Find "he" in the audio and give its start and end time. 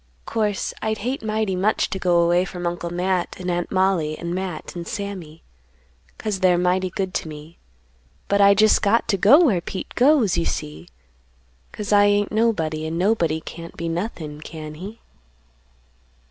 14.73-15.01